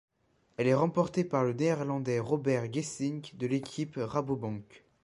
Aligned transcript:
Elle 0.57 0.65
est 0.65 0.73
remportée 0.73 1.23
par 1.23 1.43
le 1.43 1.53
Néerlandais 1.53 2.17
Robert 2.19 2.73
Gesink 2.73 3.35
de 3.37 3.45
l'équipe 3.45 3.99
Rabobank. 4.01 4.83